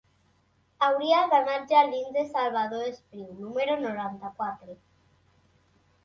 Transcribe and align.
Hauria 0.85 1.17
d'anar 1.33 1.57
als 1.57 1.73
jardins 1.73 2.15
de 2.15 2.23
Salvador 2.29 2.87
Espriu 2.91 3.27
número 3.41 3.75
noranta-quatre. 3.83 4.75